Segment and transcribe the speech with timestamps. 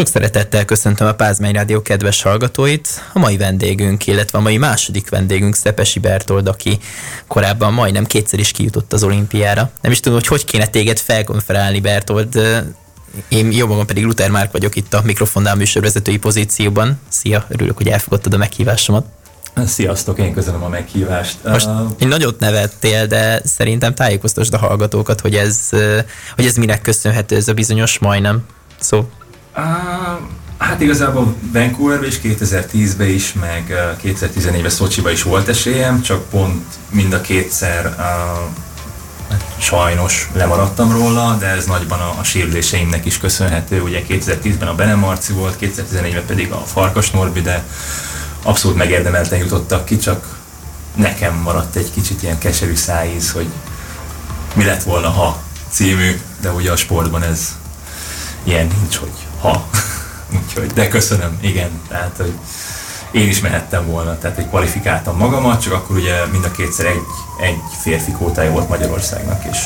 [0.00, 2.88] Sok szeretettel köszöntöm a Pázmány Rádió kedves hallgatóit.
[3.12, 6.78] A mai vendégünk, illetve a mai második vendégünk Szepesi Bertold, aki
[7.26, 9.70] korábban majdnem kétszer is kijutott az olimpiára.
[9.80, 12.40] Nem is tudom, hogy hogy kéne téged felkonferálni, Bertold.
[13.28, 17.00] Én jó magam pedig Luther Márk vagyok itt a mikrofonnál műsorvezetői pozícióban.
[17.08, 19.06] Szia, örülök, hogy elfogadtad a meghívásomat.
[19.66, 21.36] Sziasztok, én köszönöm a meghívást.
[21.44, 25.68] Most egy nagyot nevettél, de szerintem tájékoztasd a hallgatókat, hogy ez,
[26.34, 28.46] hogy ez minek köszönhető ez a bizonyos majdnem
[28.78, 28.98] szó.
[28.98, 29.19] Uh,
[30.58, 37.12] hát igazából Vancouverben is 2010-ben is, meg 2014-ben Szocsiban is volt esélyem, csak pont mind
[37.12, 38.04] a kétszer uh,
[39.58, 43.80] sajnos lemaradtam róla, de ez nagyban a, a sérüléseimnek is köszönhető.
[43.82, 47.64] Ugye 2010-ben a Benem Marci volt, 2014-ben pedig a Farkas Norbi, de
[48.42, 50.38] abszolút megérdemelten jutottak ki, csak
[50.94, 53.46] nekem maradt egy kicsit ilyen keserű szájíz, hogy
[54.54, 57.56] mi lett volna, ha című, de ugye a sportban ez
[58.42, 59.68] ilyen nincs, hogy ha.
[60.42, 62.32] Úgyhogy, de köszönöm, igen, tehát, hogy
[63.10, 67.02] én is mehettem volna, tehát hogy kvalifikáltam magamat, csak akkor ugye mind a kétszer egy,
[67.40, 69.58] egy férfi kótája volt Magyarországnak, és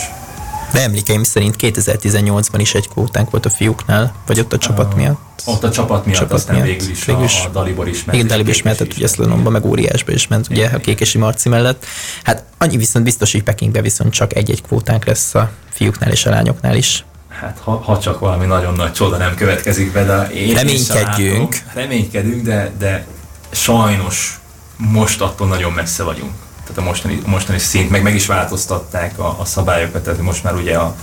[0.75, 4.99] de emlékeim szerint 2018-ban is egy kvótánk volt a fiúknál, vagy ott a csapat uh,
[4.99, 5.43] miatt?
[5.45, 6.67] Ott a csapat miatt, csapat aztán miatt.
[6.67, 8.19] végül is, végül is a, a Dalibor is ment.
[8.19, 11.87] Igen, Dalibor is ment, ugye Szlonomba, meg óriásba is ment, ugye a Kékesi Marci mellett.
[12.23, 16.31] Hát annyi viszont biztos, hogy Pekingbe viszont csak egy-egy kvótánk lesz a fiúknál és a
[16.31, 17.05] lányoknál is.
[17.41, 21.57] Hát ha, ha csak valami nagyon nagy csoda nem következik be, de én reménykedjünk.
[21.75, 23.07] reménykedünk, de, de
[23.51, 24.39] sajnos
[24.77, 26.33] most attól nagyon messze vagyunk.
[26.63, 30.55] Tehát a mostani, mostani szint, meg meg is változtatták a, a szabályokat, tehát most már
[30.55, 30.97] ugye a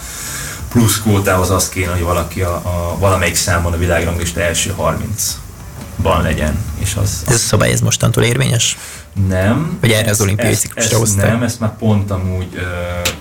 [0.70, 4.74] plusz kvótához az kéne, hogy valaki a, a valamelyik számon a világranglista első
[6.02, 6.58] 30-ban legyen.
[6.80, 8.78] És az, ez a szabály ez mostantól érvényes?
[9.28, 9.78] Nem.
[9.81, 11.31] Vagy erre az olimpiai ciklusra hozták?
[11.31, 12.62] Nem, ezt már pont amúgy uh,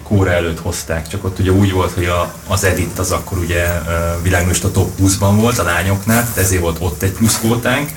[0.02, 3.64] kóra előtt hozták, csak ott ugye úgy volt, hogy a, az Edit az akkor ugye
[3.64, 7.90] uh, világranglista top 20-ban volt a lányoknál, tehát ezért volt ott egy plusz kvótánk,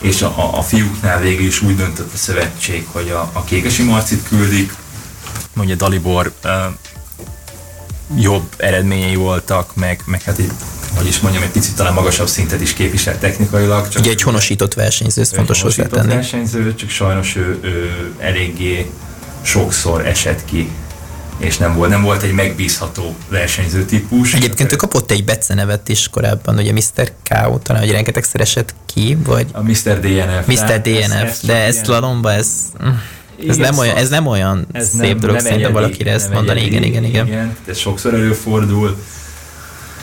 [0.00, 4.28] és a, a fiúknál végül is úgy döntött a szövetség, hogy a, a Kékesi Marcit
[4.28, 4.74] küldik,
[5.52, 6.50] mondja Dalibor uh,
[8.16, 10.50] jobb eredményei voltak, meg, meg hát egy
[10.96, 13.88] hogy is mondjam, egy picit talán magasabb szintet is képvisel technikailag.
[13.88, 16.14] Csak Ugye egy honosított versenyző, ez fontos hozzátenni.
[16.14, 18.90] versenyző, csak sajnos ő, ő eléggé
[19.42, 20.70] sokszor esett ki
[21.38, 24.34] és nem volt, nem volt egy megbízható versenyző típus.
[24.34, 27.12] Egyébként ő kapott egy becenevet is korábban, ugye Mr.
[27.22, 27.58] K.O.
[27.58, 29.46] talán, hogy rengetegszer esett ki, vagy...
[29.52, 30.00] A Mr.
[30.00, 30.46] DNF.
[30.46, 30.80] Mr.
[30.80, 32.48] DNF, ez, ez de ez slalomba, ez...
[33.48, 36.64] Ez nem, olyan, ez nem olyan ez szép nem, dolog nem szerintem valakire ezt mondani,
[36.64, 37.26] igen, igen, igen.
[37.26, 37.56] igen.
[37.68, 38.96] Ez sokszor előfordul.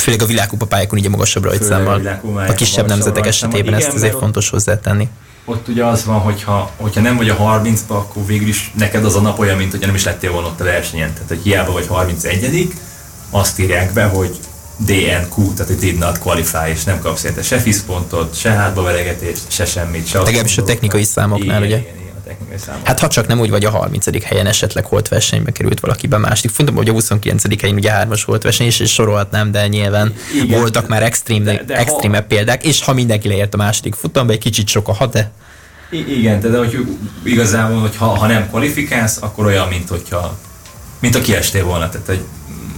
[0.05, 2.21] Főleg a világkupa pályákon ugye magasabb rajtszámmal.
[2.23, 5.09] A, a kisebb nemzetek esetében ezt azért fontos hozzátenni
[5.45, 9.15] ott ugye az van, hogyha, hogyha nem vagy a 30-ba, akkor végül is neked az
[9.15, 11.13] a nap olyan, mint hogy nem is lettél volna ott a versenyen.
[11.13, 12.73] Tehát, hogy hiába vagy 31
[13.29, 14.39] azt írják be, hogy
[14.77, 18.81] DNQ, tehát hogy did not qualify, és nem kapsz érte se FIS pontot, se hátba
[18.81, 21.77] veregetést, se semmit, se Legalábbis a technikai számoknál, igen, ugye?
[21.77, 22.88] Igen, technikai számok.
[22.88, 24.24] Hát ha csak nem úgy vagy a 30.
[24.24, 26.52] helyen esetleg holt versenybe került valakiben másik.
[26.52, 27.62] Fontos, hogy a 29.
[27.62, 30.13] helyen ugye hármas volt verseny, és, és sorolhatnám, de nyilván
[30.44, 32.22] igen, voltak már extrém, de, de extrém ha...
[32.22, 35.31] példák, és ha mindenki leért a második futamba, egy kicsit sok a hat, de
[35.90, 36.86] I- igen, de hogy
[37.24, 40.38] igazából, hogy ha, ha nem kvalifikálsz, akkor olyan, mint hogyha
[41.00, 41.90] mint a kiestél volna.
[41.90, 42.24] Tehát, hogy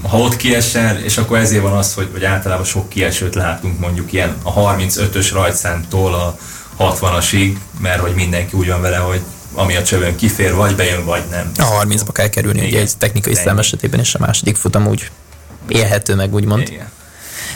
[0.01, 4.13] ha ott kiesel, és akkor ezért van az, hogy, hogy általában sok kiesőt látunk mondjuk
[4.13, 6.37] ilyen a 35-ös rajtszámtól a
[6.79, 9.21] 60-asig, mert hogy mindenki úgy van vele, hogy
[9.53, 11.51] ami a csövön kifér, vagy bejön, vagy nem.
[11.57, 12.69] A 30-ba kell kerülni, Igen.
[12.69, 15.11] ugye egy technikai szám esetében, és a második futam úgy
[15.67, 16.69] élhető meg, úgymond.
[16.69, 16.89] Igen.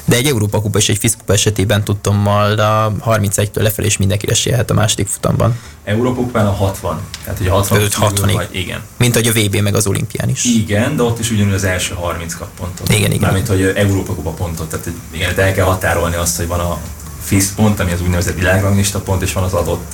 [0.06, 3.98] De egy Európa kupa és egy FIS kupa esetében tudtam mal a 31-től lefelé is
[3.98, 5.60] mindenki esélyhet a második futamban.
[5.84, 7.00] Európa kupán a 60.
[7.24, 8.82] Tehát a 60 60 vagy, igen.
[8.98, 10.46] Mint hogy a VB meg az olimpián is.
[10.46, 12.94] Igen, de ott is ugyanúgy az első 30 kap pontot.
[12.94, 13.34] Igen, igen.
[13.34, 14.70] Mint hogy Európa kupa pontot.
[14.70, 16.80] Tehát igen, el kell határolni azt, hogy van a
[17.22, 19.92] FIS pont, ami az úgynevezett világranglista pont, és van az adott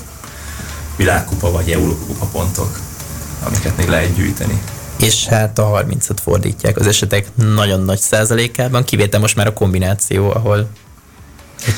[0.97, 2.79] világkupa vagy Európa kupa pontok,
[3.43, 4.61] amiket még lehet gyűjteni.
[4.99, 10.31] És hát a 30-at fordítják az esetek nagyon nagy százalékában, kivétel most már a kombináció,
[10.31, 10.69] ahol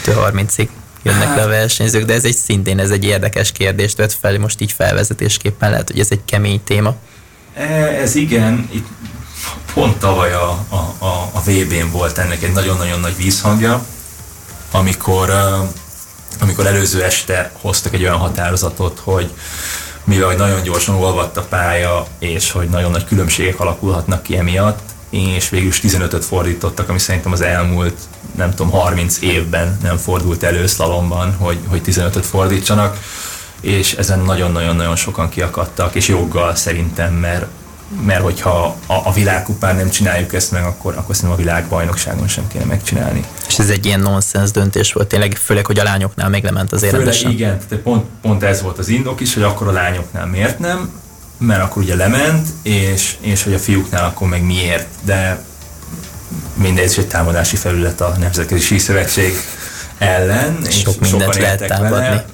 [0.06, 0.68] 1-30-ig
[1.04, 4.62] jönnek le a versenyzők, de ez egy szintén ez egy érdekes kérdést vett fel, most
[4.62, 6.96] így felvezetésképpen lehet, hogy ez egy kemény téma.
[7.54, 7.64] E,
[8.02, 8.88] ez igen, itt
[9.74, 13.86] pont tavaly a, a, a, a VB-n volt ennek egy nagyon-nagyon nagy vízhangja,
[14.72, 15.30] amikor,
[16.40, 19.32] amikor előző este hoztak egy olyan határozatot, hogy
[20.04, 24.80] mivel hogy nagyon gyorsan olvadt a pálya, és hogy nagyon nagy különbségek alakulhatnak ki emiatt,
[25.10, 27.98] és végül is 15-öt fordítottak, ami szerintem az elmúlt,
[28.36, 32.98] nem tudom, 30 évben nem fordult elő szlalomban, hogy, hogy 15-öt fordítsanak,
[33.62, 37.46] és ezen nagyon-nagyon-nagyon sokan kiakadtak, és joggal szerintem, mert
[38.06, 42.48] mert hogyha a, a világkupán nem csináljuk ezt meg, akkor, akkor szerintem a világbajnokságon sem
[42.48, 43.24] kéne megcsinálni.
[43.48, 46.84] És ez egy ilyen nonsens döntés volt tényleg, főleg, hogy a lányoknál még lement az
[46.84, 47.32] éremesen.
[47.32, 50.92] igen, tehát pont, pont ez volt az indok is, hogy akkor a lányoknál miért nem,
[51.38, 55.44] mert akkor ugye lement, és, és hogy a fiúknál akkor meg miért, de
[56.54, 59.34] mindez is egy támadási felület a Nemzetközi Síszövetség
[59.98, 60.58] ellen.
[60.70, 61.96] Sok és mindent lehet támadni.
[61.96, 62.26] Vele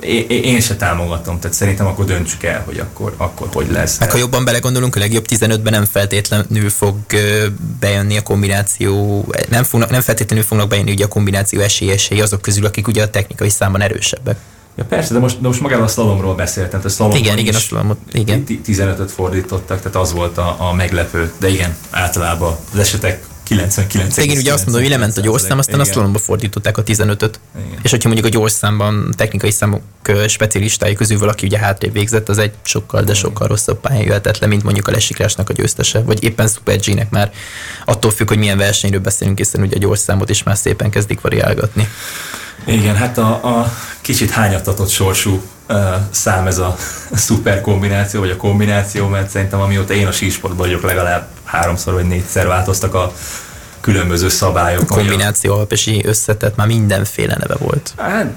[0.00, 3.98] én, se támogatom, tehát szerintem akkor döntsük el, hogy akkor, akkor hogy lesz.
[3.98, 6.96] Meg ha jobban belegondolunk, a legjobb 15-ben nem feltétlenül fog
[7.80, 12.66] bejönni a kombináció, nem, fognak, nem feltétlenül fognak bejönni ugye a kombináció esélyesei azok közül,
[12.66, 14.36] akik ugye a technikai számban erősebbek.
[14.76, 16.80] Ja persze, de most, de most magáról a szlalomról beszéltem.
[16.84, 18.44] A szlalomban igen, igen, a szlalomot, igen.
[18.48, 21.32] 15-öt fordítottak, tehát az volt a, a meglepő.
[21.38, 25.74] De igen, általában az esetek 99 Igen, ugye azt mondom, hogy lement a gyorszám, aztán
[25.74, 25.86] igen.
[25.86, 27.40] a slalomba fordították a 15-öt.
[27.66, 27.78] Igen.
[27.82, 29.82] És hogyha mondjuk a gyorszámban technikai számok
[30.26, 34.46] specialistái közül valaki ugye hátrébb végzett, az egy sokkal, de sokkal rosszabb pályán jöhetett le,
[34.46, 37.32] mint mondjuk a lesiklásnak a győztese, vagy éppen Super G-nek már
[37.84, 41.88] attól függ, hogy milyen versenyről beszélünk, hiszen ugye a gyorszámot is már szépen kezdik variálgatni.
[42.66, 46.76] Igen, hát a, a kicsit hányatatott sorsú uh, szám ez a
[47.12, 52.06] szuper kombináció, vagy a kombináció, mert szerintem amióta én a sísportban vagyok, legalább háromszor vagy
[52.06, 53.12] négyszer változtak a
[53.80, 54.90] különböző szabályok.
[54.90, 57.92] A kombináció alpesi összetett már mindenféle neve volt.
[57.96, 58.32] Hát,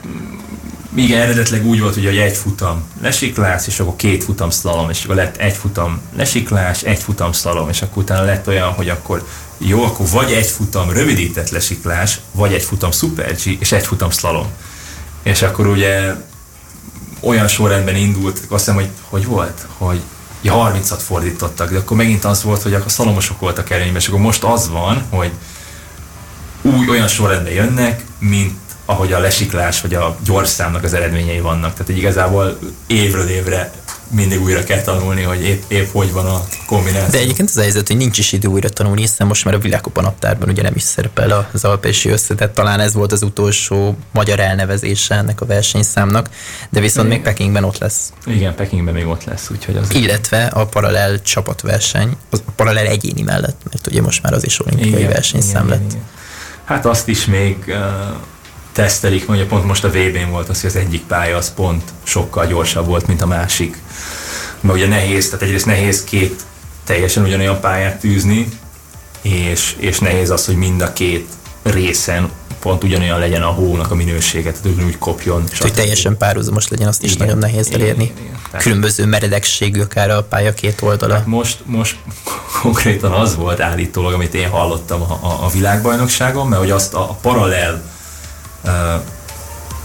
[0.95, 5.15] igen, eredetileg úgy volt, hogy egy futam lesiklás, és akkor két futam szlalom, és akkor
[5.15, 9.27] lett egy futam lesiklás, egy futam szlalom, és akkor utána lett olyan, hogy akkor
[9.57, 14.09] jó, akkor vagy egy futam rövidített lesiklás, vagy egy futam Super G, és egy futam
[14.09, 14.47] szlalom.
[15.23, 16.13] És akkor ugye
[17.19, 20.01] olyan sorrendben indult, azt hiszem, hogy hogy volt, hogy
[20.41, 24.19] ja, 30-at fordítottak, de akkor megint az volt, hogy a szalomosok voltak előnyben, és akkor
[24.19, 25.31] most az van, hogy
[26.61, 31.73] új olyan sorrendben jönnek, mint ahogy a lesiklás vagy a gyors számnak az eredményei vannak.
[31.73, 33.71] Tehát igazából évről évre
[34.11, 37.09] mindig újra kell tanulni, hogy épp, épp hogy van a kombináció.
[37.09, 40.01] De egyébként az helyzet, hogy nincs is idő újra tanulni, hiszen most már a világkupa
[40.01, 45.15] naptárban ugye nem is szerepel az alpesi összetett, talán ez volt az utolsó magyar elnevezése
[45.15, 46.29] ennek a versenyszámnak,
[46.69, 47.17] de viszont Igen.
[47.17, 48.13] még Pekingben ott lesz.
[48.25, 49.93] Igen, Pekingben még ott lesz, úgyhogy az...
[49.93, 55.05] Illetve a paralel csapatverseny, a paralel egyéni mellett, mert ugye most már az is olimpiai
[55.05, 55.79] versenyszám lett.
[55.79, 56.03] Igen, igen.
[56.63, 57.75] Hát azt is még uh,
[58.71, 62.47] tesztelik, mondja pont most a VB-n volt az, hogy az egyik pálya az pont sokkal
[62.47, 63.77] gyorsabb volt, mint a másik.
[64.59, 66.41] Mert ugye nehéz, tehát egyrészt nehéz két
[66.83, 68.47] teljesen ugyanolyan pályát tűzni,
[69.21, 71.27] és, és nehéz az, hogy mind a két
[71.63, 72.29] részen
[72.59, 75.43] pont ugyanolyan legyen a hónak a minőséget, tehát ugyanúgy kopjon.
[75.51, 78.03] És hogy teljesen párhuzamos legyen, azt igen, is nagyon nehéz igen, elérni.
[78.03, 78.39] Igen, igen.
[78.45, 81.13] Tehát, Különböző meredekségű akár a pálya két oldala.
[81.13, 81.97] Hát most, most
[82.61, 87.01] konkrétan az volt állítólag, amit én hallottam a, a, a világbajnokságon, mert hogy azt a,
[87.01, 87.83] a paralel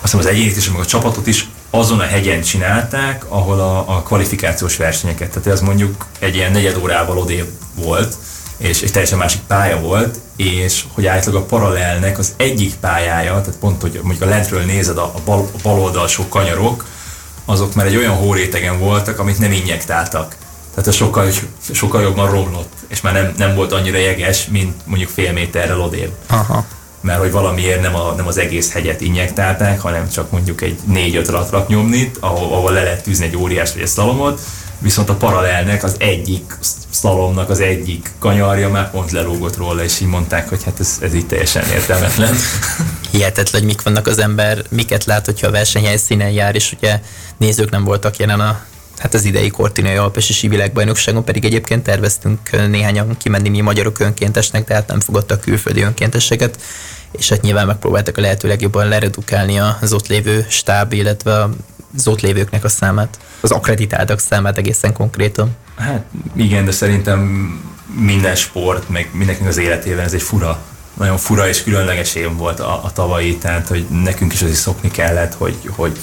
[0.01, 4.03] azt az egyénit is, meg a csapatot is azon a hegyen csinálták, ahol a, a
[4.03, 8.15] kvalifikációs versenyeket, tehát ez mondjuk egy ilyen negyed órával odébb volt,
[8.57, 13.59] és egy teljesen másik pálya volt, és hogy általában a paralelnek az egyik pályája, tehát
[13.59, 16.85] pont, hogy mondjuk a lentről nézed a, a, bal, a bal oldalsó kanyarok,
[17.45, 20.37] azok már egy olyan hórétegen voltak, amit nem injektáltak.
[20.71, 21.31] Tehát ez sokkal,
[21.73, 26.13] sokkal jobban romlott, és már nem, nem volt annyira jeges, mint mondjuk fél méterrel odébb.
[26.27, 26.65] Aha
[27.07, 31.29] mert hogy valamiért nem, a, nem az egész hegyet injektálták, hanem csak mondjuk egy négy-öt
[31.29, 34.41] ratrak nyomnit, ahol, ahol le lehet tűzni egy óriás vagy egy szalomot,
[34.79, 36.55] viszont a paralelnek az egyik
[36.91, 41.15] szalomnak az egyik kanyarja már pont lelógott róla, és így mondták, hogy hát ez, ez
[41.15, 42.35] így teljesen értelmetlen.
[43.11, 47.01] Hihetetlen, hogy mik vannak az ember, miket lát, hogyha a versenyhelyszínen jár, és ugye
[47.37, 48.61] nézők nem voltak jelen a
[48.99, 54.89] hát az idei Kortinai Alpesi Sívilágbajnokságon pedig egyébként terveztünk néhányan kimenni mi magyarok önkéntesnek, tehát
[54.89, 56.59] nem fogadtak külföldi önkénteseket
[57.19, 61.49] és hát nyilván megpróbáltak a lehető legjobban leredukálni az ott lévő stáb, illetve
[61.97, 65.57] az ott lévőknek a számát, az akreditáltak számát egészen konkrétan.
[65.77, 66.05] Hát
[66.37, 67.21] igen, de szerintem
[68.01, 70.59] minden sport, meg mindenkinek az életében ez egy fura,
[70.95, 74.91] nagyon fura és különleges év volt a, a tavalyi, tehát hogy nekünk is azért szokni
[74.91, 75.99] kellett, hogy, hogy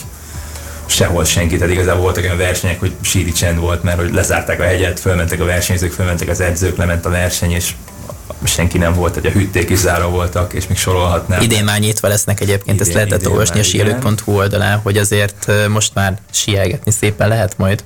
[0.85, 4.63] sehol senki, tehát igazából voltak olyan versenyek, hogy síri csend volt, mert hogy lezárták a
[4.63, 7.73] hegyet, fölmentek a versenyzők, fölmentek az edzők, lement a verseny, és
[8.43, 11.41] senki nem volt, hogy a hűték is zárva voltak, és még sorolhatnám.
[11.41, 15.93] Idén már nyitva lesznek egyébként, idén, ezt lehetett olvasni a síelők.hu oldalán, hogy azért most
[15.93, 17.83] már sielgetni szépen lehet majd.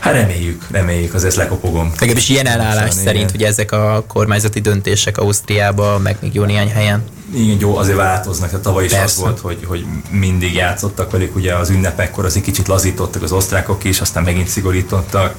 [0.00, 1.92] Hát reméljük, reméljük, azért lekopogom.
[1.92, 7.04] Legalábbis ilyen elállás szerint, hogy ezek a kormányzati döntések Ausztriában, meg még jó néhány helyen.
[7.34, 8.48] Igen, jó, azért változnak.
[8.48, 9.04] Tehát tavaly is Persze.
[9.04, 13.32] az volt, hogy, hogy mindig játszottak velük, ugye az ünnepekkor az egy kicsit lazítottak az
[13.32, 15.34] osztrákok is, aztán megint szigorítottak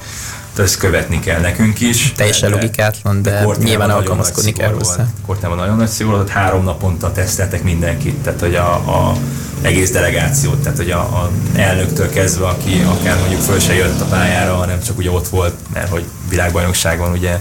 [0.58, 2.12] ezt követni kell nekünk is.
[2.16, 5.06] Teljesen logikátlan, de, de nyilván alkalmazkodni kell hozzá.
[5.26, 9.16] Kortában nagyon nagy szigor volt, három naponta teszteltek mindenkit, tehát hogy a, a
[9.62, 14.04] egész delegációt, tehát hogy a, a elnöktől kezdve, aki akár mondjuk föl se jött a
[14.04, 17.38] pályára, hanem csak ugye ott volt, mert hogy világbajnokságon ugye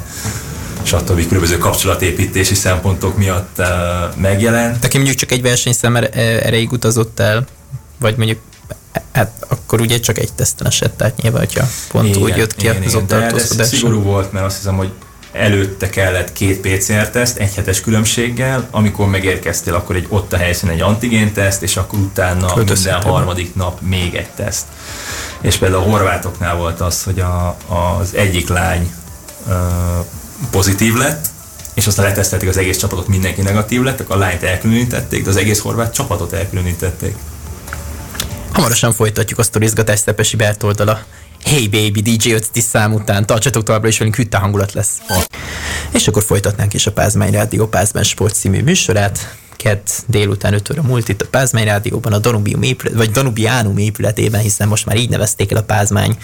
[0.84, 1.28] stb.
[1.28, 3.66] különböző kapcsolatépítési szempontok miatt uh,
[4.16, 4.80] megjelent.
[4.80, 7.46] Te mondjuk csak egy versenyszám erejéig utazott el,
[8.00, 8.40] vagy mondjuk
[9.12, 12.66] hát akkor ugye csak egy teszten esett, tehát nyilván, hogyha pont igen, úgy jött ki
[12.66, 13.68] igen, az ott tartózkodás.
[13.68, 14.92] szigorú volt, mert azt hiszem, hogy
[15.32, 20.82] előtte kellett két PCR-teszt, egy hetes különbséggel, amikor megérkeztél, akkor egy ott a helyszínen egy
[20.82, 24.66] antigén-teszt, és akkor utána minden harmadik nap még egy teszt.
[25.42, 28.94] És például a horvátoknál volt az, hogy a, az egyik lány
[29.48, 29.54] uh,
[30.50, 31.26] pozitív lett,
[31.74, 35.36] és aztán letesztelték az egész csapatot, mindenki negatív lett, akkor a lányt elkülönítették, de az
[35.36, 37.16] egész horvát csapatot elkülönítették.
[38.52, 41.04] Hamarosan folytatjuk a sztorizgatást Szepesi Bert oldala.
[41.44, 45.02] Hey baby, DJ 5 szám után, tartsatok továbbra is velünk, hütte hangulat lesz.
[45.92, 49.36] És akkor folytatnánk is a Pázmány Rádió Pázmány Sport című műsorát.
[49.56, 54.42] Kedd délután 5 óra múlt itt a Pázmány Rádióban, a Danubium épület, vagy Danubiánum épületében,
[54.42, 56.18] hiszen most már így nevezték el a Pázmány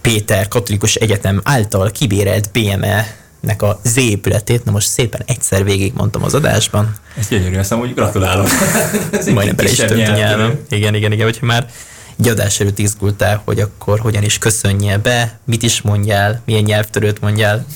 [0.00, 5.92] Péter Katolikus Egyetem által kibérelt BME nek a Z épületét, na most szépen egyszer végig
[5.96, 6.96] mondtam az adásban.
[7.18, 8.48] Ez gyönyörű, azt hogy gratulálok.
[9.34, 10.58] Majdnem bele is több nyelvem.
[10.68, 11.66] Igen, igen, igen, hogyha már
[12.18, 17.20] egy adás előtt izgultál, hogy akkor hogyan is köszönje be, mit is mondjál, milyen nyelvtörőt
[17.20, 17.66] mondjál.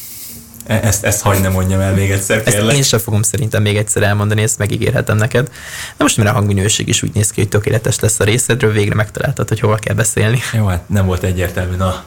[0.68, 2.68] E- ezt, ezt hagyd ne mondjam el még egyszer, kérlek.
[2.68, 5.50] Ezt én sem fogom szerintem még egyszer elmondani, ezt megígérhetem neked.
[5.96, 8.94] Na most már a hangminőség is úgy néz ki, hogy tökéletes lesz a részedről, végre
[8.94, 10.40] megtaláltad, hogy hova kell beszélni.
[10.52, 12.04] Jó, hát nem volt egyértelmű, na.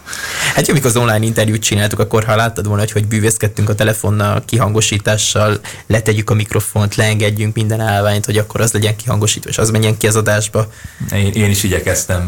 [0.55, 3.75] Hát jó, amikor az online interjút csináltuk, akkor ha láttad volna, hogy hogy bűvészkedtünk a
[3.75, 9.69] telefonnal, kihangosítással, letegyük a mikrofont, leengedjünk minden állványt, hogy akkor az legyen kihangosítva, és az
[9.69, 10.71] menjen ki az adásba.
[11.13, 12.21] Én, én is igyekeztem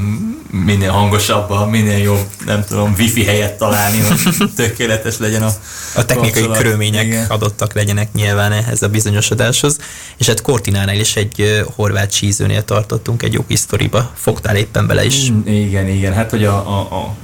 [0.51, 5.51] minél hangosabban, minél jobb, nem tudom, wifi helyet találni, hogy tökéletes legyen a,
[5.95, 7.25] a technikai körülmények igen.
[7.25, 9.77] adottak legyenek nyilván ehhez a bizonyosodáshoz.
[10.17, 14.11] És hát Kortinánál is egy horvát sízőnél tartottunk egy jó kis sztoriba.
[14.15, 15.31] Fogtál éppen bele is.
[15.31, 16.13] Mm, igen, igen.
[16.13, 17.15] Hát, hogy a, a, a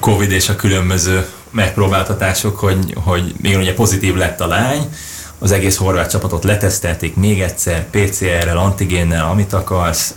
[0.00, 4.88] Covid és a különböző megpróbáltatások, hogy, hogy még ugye pozitív lett a lány,
[5.38, 10.14] az egész horvát csapatot letesztelték még egyszer, PCR-rel, antigénnel, amit akarsz,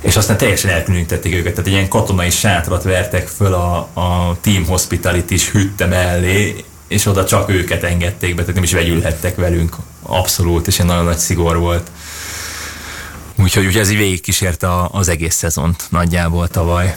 [0.00, 4.66] és aztán teljesen elkülönítették őket, tehát egy ilyen katonai sátrat vertek föl a, a Team
[4.66, 10.66] Hospitality-s hütte mellé, és oda csak őket engedték be, tehát nem is vegyülhettek velünk abszolút,
[10.66, 11.90] és egy nagyon nagy szigor volt.
[13.36, 16.96] Úgyhogy ugye ez így végigkísérte az egész szezont nagyjából tavaly.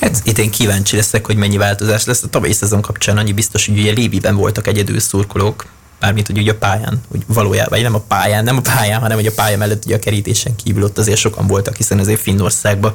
[0.00, 2.22] Hát idén kíváncsi leszek, hogy mennyi változás lesz.
[2.22, 5.66] A tavalyi szezon kapcsán annyi biztos, hogy ugye Lébiben voltak egyedül szurkolók,
[6.00, 9.16] mármint hogy ugye a pályán, hogy valójában, vagy nem a pályán, nem a pályán, hanem
[9.16, 12.94] hogy a pálya mellett ugye a kerítésen kívül ott azért sokan voltak, hiszen azért Finnországban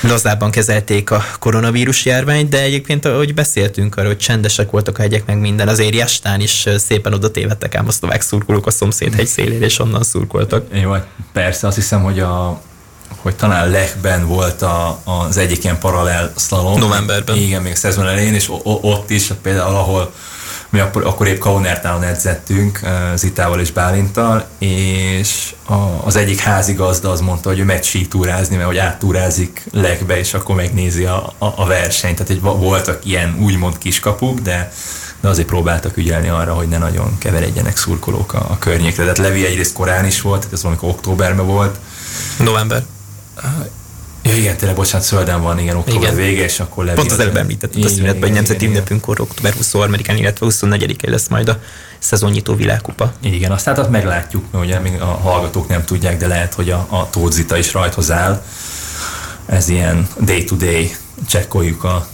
[0.00, 5.26] lazábban kezelték a koronavírus járványt, de egyébként, ahogy beszéltünk arról, hogy csendesek voltak a hegyek,
[5.26, 9.26] meg minden, azért Jastán is szépen oda tévedtek ám a szlovák szurkolók a szomszéd hegy
[9.26, 10.66] szélére, és onnan szurkoltak.
[10.72, 12.60] Jó, hát persze, azt hiszem, hogy a
[13.16, 16.78] hogy talán Lechben volt a, az egyik ilyen paralel szlalom.
[16.78, 17.36] Novemberben.
[17.36, 20.12] Igen, még szezon elején, és ott is például, ahol
[20.76, 22.80] mi akkor, akkor épp Kaunertálon edzettünk
[23.14, 28.68] Zitával és Bálintal, és a, az egyik házigazda az mondta, hogy ő megy síktúrázni, mert
[28.68, 32.16] hogy áttúrázik legbe, és akkor megnézi a, a, a versenyt.
[32.16, 34.72] Tehát hogy voltak ilyen úgymond kiskapuk, de
[35.20, 39.02] de azért próbáltak ügyelni arra, hogy ne nagyon keveredjenek szurkolók a, a környékre.
[39.02, 41.78] Tehát Levi egyrészt korán is volt, tehát ez valamikor októberben volt.
[42.38, 42.84] November.
[44.26, 46.14] Ja, igen, tényleg, bocsánat, szölden van, igen, október igen.
[46.14, 47.00] vége, és akkor levél.
[47.00, 51.48] Pont az előbb említettük a szünetben, hogy nemzeti ünnepünkkor október 23-án, illetve 24-én lesz majd
[51.48, 51.58] a
[51.98, 53.12] szezonnyitó világkupa.
[53.20, 56.86] Igen, azt hát meglátjuk, mert ugye még a hallgatók nem tudják, de lehet, hogy a,
[56.90, 58.42] a Tóth is rajthoz áll.
[59.46, 60.96] Ez ilyen day-to-day,
[61.28, 62.06] csekkoljuk a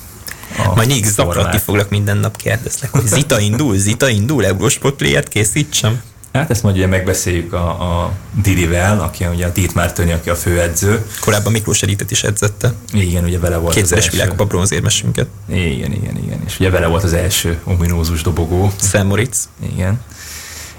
[0.59, 5.29] a Majd így zaklatni foglak minden nap kérdezlek, hogy Zita indul, Zita indul, Eurosport player
[5.29, 6.03] készítsem.
[6.33, 8.13] Hát ezt majd ugye megbeszéljük a, a
[8.43, 11.07] Didivel, aki ugye a Dietmar Töni, aki a főedző.
[11.21, 12.73] Korábban Miklós Editet is edzette.
[12.93, 15.27] Igen, ugye vele volt Kétszeres világkupa bronzérmesünket.
[15.49, 16.43] Igen, igen, igen.
[16.47, 18.73] És ugye vele volt az első ominózus dobogó.
[18.81, 19.49] Sam Moritz.
[19.73, 20.01] Igen.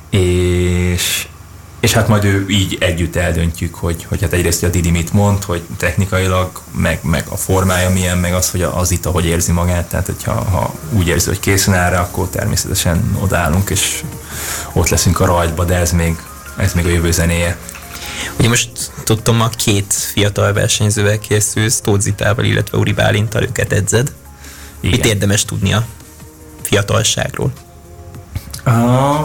[0.09, 1.27] És
[1.83, 5.43] és hát majd ő így együtt eldöntjük, hogy, hogy hát egyrészt a Didi mit mond,
[5.43, 9.89] hogy technikailag, meg, meg a formája milyen, meg az, hogy az itt hogy érzi magát,
[9.89, 14.03] tehát hogyha ha úgy érzi, hogy készen áll rá, akkor természetesen odállunk, és
[14.73, 16.15] ott leszünk a rajtba, de ez még,
[16.57, 17.57] ez még a jövő zenéje.
[18.39, 24.13] Ugye most tudtam, a két fiatal versenyzővel készülsz, Tózitával, illetve Uri Bálintal őket edzed.
[24.79, 24.97] Igen.
[24.97, 25.85] Mit érdemes tudni a
[26.61, 27.51] fiatalságról?
[28.65, 28.73] Uh,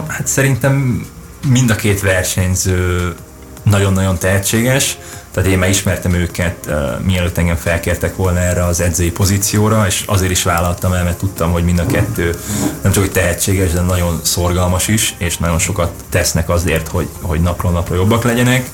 [0.08, 1.06] hát szerintem
[1.46, 3.14] mind a két versenyző
[3.62, 4.98] nagyon-nagyon tehetséges,
[5.30, 6.68] Tehát én már ismertem őket,
[7.02, 11.52] mielőtt engem felkértek volna erre az edzői pozícióra, és azért is vállaltam el, mert tudtam,
[11.52, 12.34] hogy mind a kettő
[12.82, 17.40] nem csak hogy tehetséges, de nagyon szorgalmas is, és nagyon sokat tesznek azért, hogy, hogy
[17.40, 18.70] napról napra jobbak legyenek.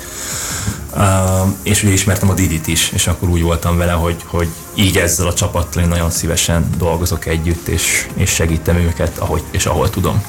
[1.62, 5.26] És ugye ismertem a Didit is, és akkor úgy voltam vele, hogy, hogy így ezzel
[5.26, 10.22] a csapattal én nagyon szívesen dolgozok együtt, és, és segítem őket, ahogy és ahol tudom.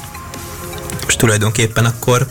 [1.07, 2.27] És tulajdonképpen akkor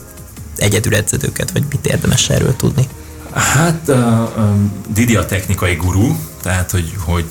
[0.56, 2.88] egyedül edzed vagy mit érdemes erről tudni?
[3.32, 3.96] Hát uh,
[4.36, 7.24] um, Didi a technikai gurú, tehát hogy, hogy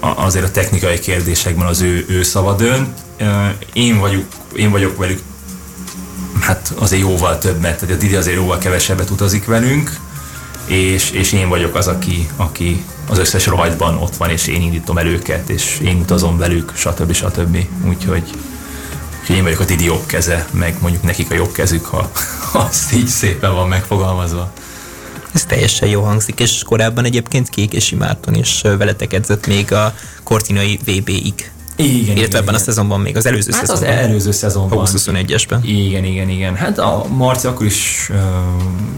[0.00, 2.98] azért a technikai kérdésekben az ő, ő szava dönt.
[3.20, 4.24] Uh, én, vagyok,
[4.56, 5.20] én vagyok velük
[6.40, 9.98] hát azért jóval többet, tehát a Didi azért jóval kevesebbet utazik velünk,
[10.66, 14.98] és, és én vagyok az, aki, aki az összes rajtban ott van, és én indítom
[14.98, 17.12] el őket, és én utazom velük, stb.
[17.12, 17.66] stb.
[17.88, 18.30] Úgyhogy,
[19.30, 22.10] úgyhogy én vagyok a Didi jobb keze, meg mondjuk nekik a jobb kezük, ha
[22.52, 24.52] azt így szépen van megfogalmazva.
[25.32, 29.94] Ez teljesen jó hangzik, és korábban egyébként Kék és Márton is veletek edzett még a
[30.22, 31.50] Kortinai VB-ig.
[31.84, 32.54] Igen, Illetve igen, ebben igen.
[32.54, 33.88] a szezonban még, az előző hát szezonban.
[33.88, 34.86] az előző szezonban.
[34.86, 35.58] 2021-esben.
[35.62, 36.54] Igen, igen, igen.
[36.54, 38.16] Hát a Marci akkor is uh,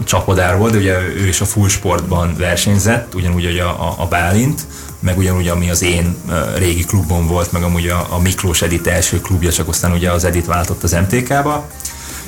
[0.03, 4.65] csapodár volt, ugye ő is a full sportban versenyzett, ugyanúgy, hogy a, a, a Bálint,
[4.99, 8.87] meg ugyanúgy, ami az én uh, régi klubom volt, meg amúgy a, a Miklós Edit
[8.87, 11.67] első klubja, csak aztán ugye az Edit váltott az MTK-ba.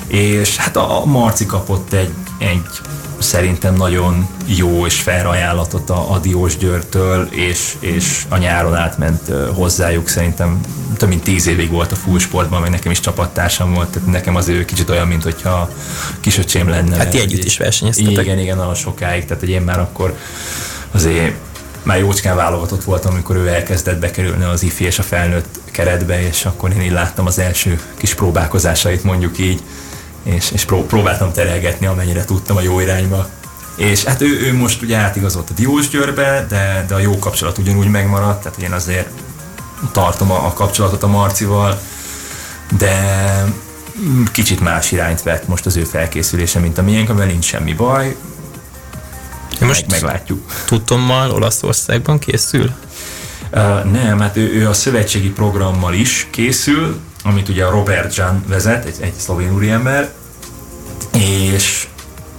[0.06, 2.62] És hát a, Marci kapott egy, egy
[3.18, 9.32] szerintem nagyon jó és fair ajánlatot a, a Diós Györtől, és, és a nyáron átment
[9.54, 10.60] hozzájuk, szerintem
[10.96, 14.36] több mint tíz évig volt a full sportban, meg nekem is csapattársam volt, tehát nekem
[14.36, 15.70] az ő kicsit olyan, mint hogyha
[16.20, 16.96] kisöcsém lenne.
[16.96, 18.24] Hát ti együtt is versenyeztetek.
[18.24, 20.16] Igen, igen, nagyon sokáig, tehát hogy én már akkor
[20.90, 21.34] azért
[21.82, 26.44] már jócskán válogatott voltam, amikor ő elkezdett bekerülni az ifi és a felnőtt keretbe, és
[26.44, 29.62] akkor én így láttam az első kis próbálkozásait, mondjuk így,
[30.26, 33.28] és, és pró- próbáltam terelgetni, amennyire tudtam a jó irányba.
[33.76, 37.58] És hát ő, ő most ugye átigazolt a Diós Győrbe, de, de a jó kapcsolat
[37.58, 39.08] ugyanúgy megmaradt, tehát én azért
[39.92, 41.80] tartom a, a kapcsolatot a Marcival,
[42.78, 43.44] de
[44.32, 48.16] kicsit más irányt vett most az ő felkészülése, mint a miénk, amivel nincs semmi baj.
[49.60, 50.52] Most meg, meglátjuk.
[50.66, 52.70] Tudtommal Olaszországban készül?
[53.52, 58.44] Uh, nem, hát ő, ő a szövetségi programmal is készül, amit ugye a Robert Jan
[58.48, 60.12] vezet, egy, egy szlovén úriember,
[61.12, 61.88] és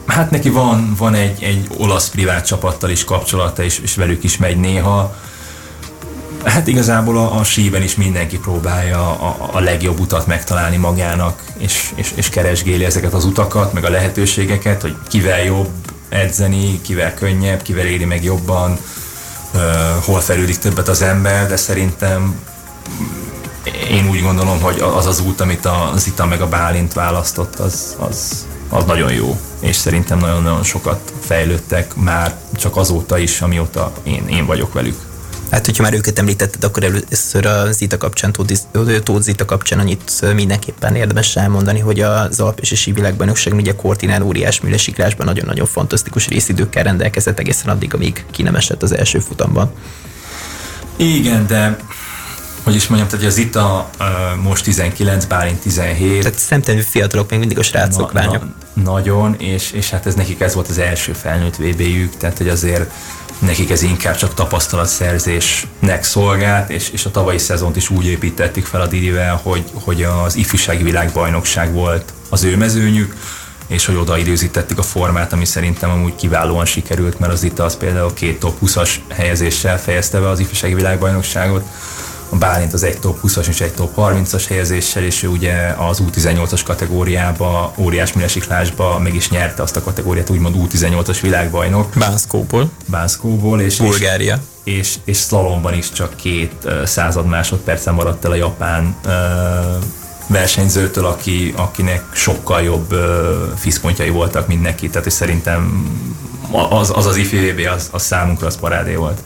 [0.06, 4.38] hát neki van, van egy, egy olasz privát csapattal is kapcsolata, és, és velük is
[4.38, 5.16] megy néha.
[6.44, 11.92] Hát igazából a, a síben is mindenki próbálja a, a legjobb utat megtalálni magának, és,
[11.96, 15.72] és, és keresgéli ezeket az utakat, meg a lehetőségeket, hogy kivel jobb
[16.10, 18.78] edzeni, kivel könnyebb, kivel éri meg jobban,
[19.54, 19.62] uh,
[20.04, 22.40] hol felülik többet az ember, de szerintem
[23.90, 27.96] én úgy gondolom, hogy az az út, amit a Zita meg a Bálint választott, az,
[28.00, 34.28] az, az nagyon jó, és szerintem nagyon-nagyon sokat fejlődtek már csak azóta is, amióta én,
[34.28, 35.06] én vagyok velük.
[35.52, 38.32] Hát, hogyha már őket említetted, akkor először a Zita kapcsán,
[39.04, 44.22] Tóth Zita kapcsán annyit mindenképpen érdemes elmondani, hogy az Alp és a Sívilágbajnokság ugye Kortinál
[44.22, 49.72] óriás műlesiklásban nagyon-nagyon fantasztikus részidőkkel rendelkezett egészen addig, amíg ki nem esett az első futamban.
[50.96, 51.78] Igen, de
[52.68, 54.08] hogy is mondjam, tehát az itt a uh,
[54.44, 56.22] most 19, Bálint 17.
[56.22, 58.44] Tehát szemtelenül fiatalok, még mindig a srácok na, lányok.
[58.74, 62.48] Na, nagyon, és, és hát ez nekik ez volt az első felnőtt VB-jük, tehát hogy
[62.48, 62.92] azért
[63.40, 68.82] nekik ez inkább csak tapasztalatszerzésnek szolgált, és, és a tavalyi szezont is úgy építették fel
[68.82, 73.16] a Didivel, hogy, hogy az ifjúsági világbajnokság volt az ő mezőnyük,
[73.68, 77.78] és hogy oda időzítettük a formát, ami szerintem amúgy kiválóan sikerült, mert az itt az
[77.78, 81.66] például két top 20-as helyezéssel fejezte be az ifjúsági világbajnokságot,
[82.32, 86.62] Bálint az egy top 20-as és egy top 30-as helyezéssel, és ő ugye az U18-as
[86.66, 91.94] kategóriába, óriás műlesiklásba meg is nyerte azt a kategóriát, úgymond U18-as világbajnok.
[91.96, 92.70] Bánszkóból.
[92.86, 93.62] Bánszkóból.
[93.62, 94.40] És, Bulgária.
[94.64, 99.12] És, és, és szlalomban is csak két uh, század másodpercen maradt el a japán uh,
[100.28, 103.00] versenyzőtől, aki, akinek sokkal jobb uh,
[103.56, 104.90] fiszpontjai voltak, mint neki.
[104.90, 105.88] Tehát és szerintem
[106.70, 109.22] az az, az IFVB az, az számunkra az parádé volt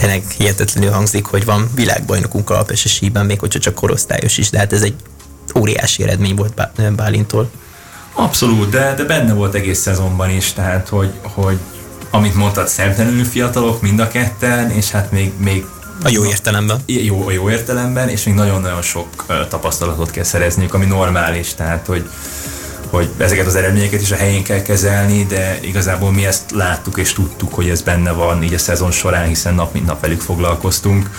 [0.00, 4.72] tényleg hihetetlenül hangzik, hogy van világbajnokunk a síben, még hogyha csak korosztályos is, de hát
[4.72, 4.94] ez egy
[5.54, 6.54] óriási eredmény volt
[6.96, 7.50] Bálintól.
[8.12, 11.58] Abszolút, de, de benne volt egész szezonban is, tehát hogy, hogy
[12.10, 15.66] amit mondtad, szemtelenül fiatalok mind a ketten, és hát még, még
[16.02, 16.82] a jó értelemben.
[16.86, 19.08] Jó, a jó értelemben, és még nagyon-nagyon sok
[19.48, 22.10] tapasztalatot kell szerezniük, ami normális, tehát hogy
[22.90, 27.12] hogy ezeket az eredményeket is a helyén kell kezelni, de igazából mi ezt láttuk és
[27.12, 31.10] tudtuk, hogy ez benne van így a szezon során, hiszen nap mint nap velük foglalkoztunk.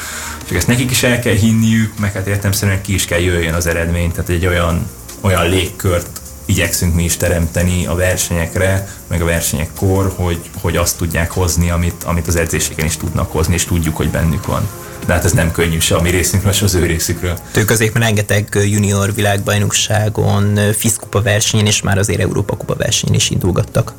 [0.47, 3.53] Csak ezt nekik is el kell hinniük, meg hát értem szerint ki is kell jöjjön
[3.53, 4.89] az eredmény, tehát egy olyan,
[5.21, 11.31] olyan légkört igyekszünk mi is teremteni a versenyekre, meg a versenyekkor, hogy, hogy azt tudják
[11.31, 14.69] hozni, amit, amit az edzéseken is tudnak hozni, és tudjuk, hogy bennük van.
[15.09, 17.37] De hát ez nem könnyű se a mi részünkről, se az ő részükről.
[17.55, 23.93] Ők azért rengeteg junior világbajnokságon, FISZ versenyen, és már azért Európa kupa versenyen is indulgattak.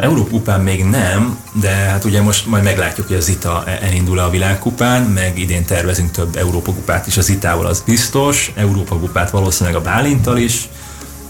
[0.00, 5.02] Európa még nem, de hát ugye most majd meglátjuk, hogy az ITA elindul a világkupán,
[5.02, 9.82] meg idén tervezünk több Európa kupát is az ITA-val, az biztos, Európa kupát valószínűleg a
[9.82, 10.68] Bálintal is,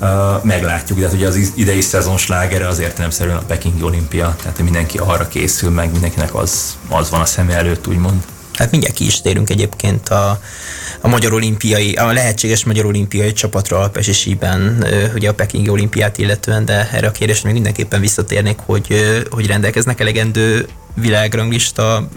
[0.01, 0.09] uh,
[0.43, 4.99] meglátjuk, de hát ugye az idei szezon slágere az értelemszerűen a Pekingi olimpia, tehát mindenki
[4.99, 8.25] arra készül, meg mindenkinek az, az van a szeme előtt, úgymond.
[8.57, 10.41] Hát mindjárt ki is térünk egyébként a,
[11.01, 16.89] a magyar olimpiai, a lehetséges magyar olimpiai csapatra alpesisiben, ugye a Pekingi olimpiát illetően, de
[16.93, 18.87] erre a kérdésre még mindenképpen visszatérnék, hogy,
[19.31, 22.09] hogy rendelkeznek elegendő világranglista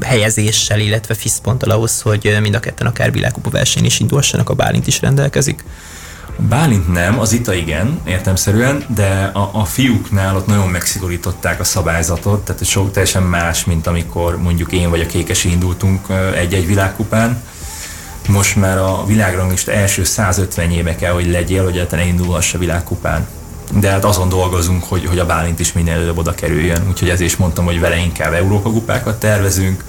[0.00, 4.86] helyezéssel, illetve fiszponttal ahhoz, hogy mind a ketten akár világkupa versenyen is indulhassanak, a Bálint
[4.86, 5.64] is rendelkezik.
[6.46, 12.44] Bálint nem, az ITA igen, értemszerűen, de a, a fiúknál ott nagyon megszigorították a szabályzatot,
[12.44, 17.42] tehát sok teljesen más, mint amikor mondjuk én vagy a Kékesi indultunk egy-egy világkupán.
[18.28, 23.26] Most már a világranglista első 150 éve kell, hogy legyél, hogy egyáltalán indulhass a világkupán.
[23.80, 26.86] De hát azon dolgozunk, hogy, hogy a Bálint is minél előbb oda kerüljön.
[26.88, 29.84] Úgyhogy ezért is mondtam, hogy vele inkább Európa kupákat tervezünk,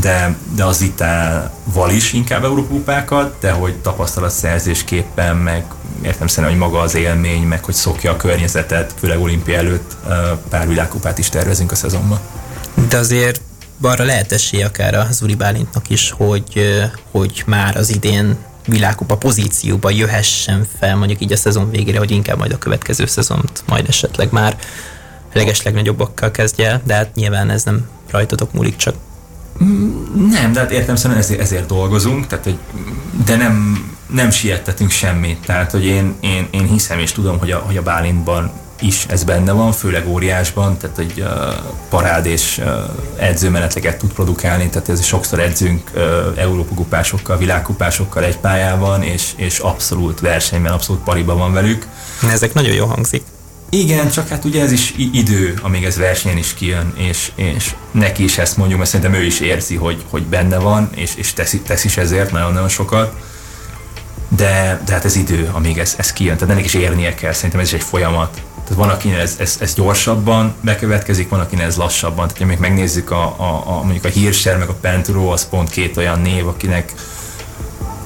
[0.00, 5.64] de, de az Itával is inkább Európa kupákat, de hogy tapasztalatszerzésképpen, meg
[6.04, 9.96] értem szerint, hogy maga az élmény, meg hogy szokja a környezetet, főleg olimpia előtt
[10.48, 12.18] pár világkupát is tervezünk a szezonban.
[12.88, 13.40] De azért
[13.80, 18.36] arra lehet esély akár a Zuri Bálintnak is, hogy, hogy már az idén
[18.66, 23.62] világkupa pozícióba jöhessen fel mondjuk így a szezon végére, hogy inkább majd a következő szezont
[23.66, 24.56] majd esetleg már
[25.32, 28.94] legeslegnagyobbakká kezdje de hát nyilván ez nem rajtatok múlik, csak
[30.30, 32.58] nem, de hát értem szerint ezért, ezért dolgozunk, tehát, hogy,
[33.24, 33.84] de nem,
[34.14, 35.38] nem siettetünk semmit.
[35.46, 39.24] Tehát, hogy én, én, én hiszem és tudom, hogy a, hogy a Bálintban is ez
[39.24, 41.28] benne van, főleg óriásban, tehát hogy uh,
[41.88, 42.66] parád és uh,
[43.16, 46.02] edzőmeneteket tud produkálni, tehát ez sokszor edzünk uh,
[46.36, 51.86] Európa kupásokkal, világkupásokkal egy pályában, és, és abszolút versenyben, abszolút pariban van velük.
[52.30, 53.22] Ezek nagyon jó hangzik.
[53.70, 58.24] Igen, csak hát ugye ez is idő, amíg ez versenyen is kijön, és, és neki
[58.24, 61.56] is ezt mondjuk, mert szerintem ő is érzi, hogy, hogy benne van, és, és tesz,
[61.66, 63.14] tesz is ezért nagyon-nagyon sokat.
[64.36, 67.60] De, de hát ez idő, amíg ez, ez kijön, tehát ennek is érnie kell, szerintem
[67.60, 68.42] ez is egy folyamat.
[68.64, 72.28] Tehát van, akinek ez, ez, ez gyorsabban bekövetkezik, van, akinek ez lassabban.
[72.28, 75.96] Tehát, még megnézzük a, a, a, mondjuk a Hirscher meg a Penturo, az pont két
[75.96, 76.92] olyan név, akinek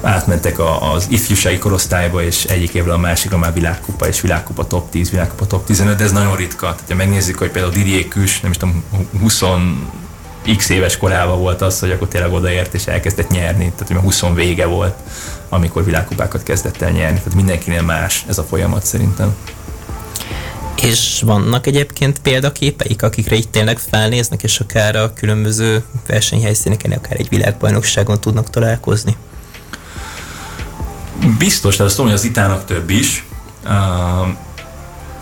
[0.03, 4.91] átmentek a, az ifjúsági korosztályba, és egyik évről a másikra már világkupa, és világkupa top
[4.91, 6.67] 10, világkupa top 15, de ez nagyon ritka.
[6.67, 8.85] Tehát, ha megnézzük, hogy például Didier Küs, nem is tudom,
[9.21, 9.43] 20
[10.57, 14.23] x éves korában volt az, hogy akkor tényleg odaért és elkezdett nyerni, tehát hogy 20
[14.35, 14.95] vége volt,
[15.49, 19.37] amikor világkupákat kezdett el nyerni, tehát mindenkinél más ez a folyamat szerintem.
[20.83, 27.29] És vannak egyébként példaképeik, akikre itt tényleg felnéznek, és akár a különböző versenyhelyszíneken, akár egy
[27.29, 29.17] világbajnokságon tudnak találkozni?
[31.39, 33.25] Biztos, tehát azt tudom, hogy az itának több is,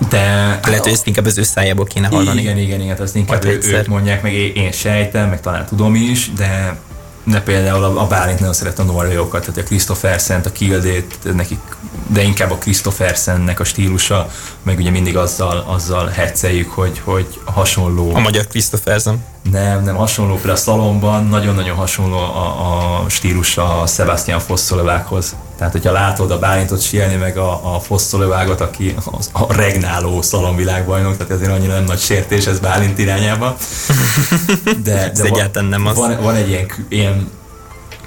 [0.08, 0.58] de...
[0.64, 2.40] Lehet, hogy ezt inkább az ő szájából kéne hallani.
[2.40, 6.32] Igen, igen, igen, azt inkább ő, ők mondják, meg én sejtem, meg talán tudom is,
[6.36, 6.76] de
[7.26, 11.58] de például a, a Bálint nagyon szeret a norvégokat, tehát a Christophersen, a Kildét, nekik,
[12.06, 14.30] de inkább a Christophersennek a stílusa,
[14.62, 18.14] meg ugye mindig azzal, azzal hetszeljük, hogy, hogy hasonló.
[18.14, 19.24] A magyar Christophersen?
[19.50, 25.36] Nem, nem hasonló, például a szalomban nagyon-nagyon hasonló a, a stílusa a Sebastian Fosszolovákhoz.
[25.58, 31.16] Tehát, hogyha látod a Bálintot sielni, meg a, a Fosszolovágot, aki az, a regnáló szalomvilágbajnok,
[31.16, 33.56] tehát ezért annyira nem nagy sértés ez Bálint irányába.
[34.82, 35.96] De, de egyáltalán nem az.
[35.96, 37.30] Van, van egy ilyen, ilyen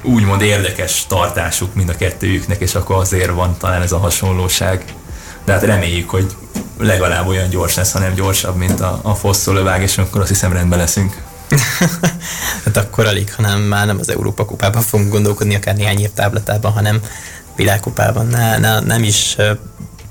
[0.04, 4.84] úgymond érdekes tartásuk mind a kettőjüknek, és akkor azért van talán ez a hasonlóság.
[5.46, 6.36] De hát reméljük, hogy
[6.80, 10.80] legalább olyan gyors lesz, hanem gyorsabb, mint a, a fosszolóvág, és akkor azt hiszem rendben
[10.80, 11.22] leszünk.
[12.66, 16.72] hát akkor alig, hanem már nem az Európa kupában fogunk gondolkodni, akár néhány év táblatában,
[16.72, 17.02] hanem
[17.60, 18.28] világkupában.
[18.28, 19.36] Ne, ne, nem is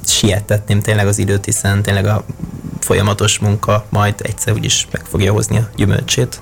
[0.06, 2.24] sietetném tényleg az időt, hiszen tényleg a
[2.80, 6.40] folyamatos munka majd egyszer úgyis meg fogja hozni a gyümölcsét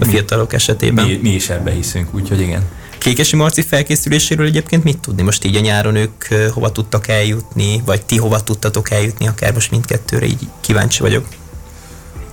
[0.00, 1.06] a fiatalok esetében.
[1.06, 2.62] Mi, mi is ebbe hiszünk, úgyhogy igen.
[2.98, 5.22] Kékesi Marci felkészüléséről egyébként mit tudni?
[5.22, 9.70] Most így a nyáron ők hova tudtak eljutni, vagy ti hova tudtatok eljutni, akár most
[9.70, 11.26] mindkettőre, így kíváncsi vagyok.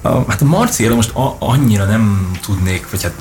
[0.02, 3.14] A, hát a Marciról most a, annyira nem tudnék, vagy hát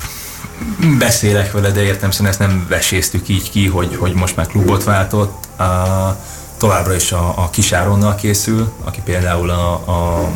[0.99, 4.83] beszélek vele, de értem szerint ezt nem veséztük így ki, hogy, hogy most már klubot
[4.83, 5.59] váltott.
[5.59, 6.17] A,
[6.57, 10.29] továbbra is a, a Kisáronnal készül, aki például a, a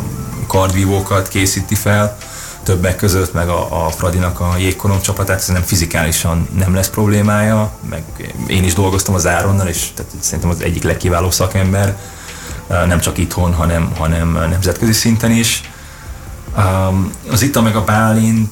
[0.48, 2.18] kardvívókat készíti fel,
[2.63, 8.04] többek között, meg a, a Fradinak a jégkorom csapatát, szerintem fizikálisan nem lesz problémája, meg
[8.48, 11.98] én is dolgoztam az Áronnal, és tehát szerintem az egyik legkiváló szakember
[12.68, 15.62] nem csak itthon, hanem, hanem nemzetközi szinten is.
[17.32, 18.52] Az Ita meg a Bálint